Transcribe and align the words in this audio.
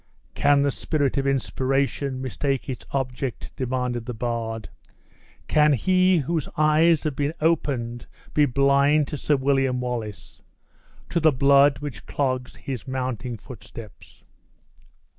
"Can 0.33 0.63
the 0.63 0.71
spirit 0.71 1.19
of 1.19 1.27
inspiration 1.27 2.23
mistake 2.23 2.67
its 2.67 2.87
object?" 2.89 3.51
demanded 3.55 4.07
the 4.07 4.15
bard. 4.15 4.67
"Can 5.47 5.73
he 5.73 6.17
whose 6.17 6.49
eyes 6.57 7.03
have 7.03 7.15
been 7.15 7.35
opened 7.39 8.07
be 8.33 8.47
blind 8.47 9.07
to 9.09 9.17
Sir 9.17 9.35
William 9.35 9.79
Wallace 9.79 10.41
to 11.09 11.19
the 11.19 11.31
blood 11.31 11.77
which 11.81 12.07
clogs 12.07 12.55
his 12.55 12.87
mounting 12.87 13.37
footsteps?" 13.37 14.23